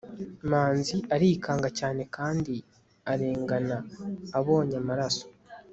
[0.49, 2.53] manzi arikanga cyane kandi
[3.11, 3.77] arengana
[4.37, 5.25] abonye amaraso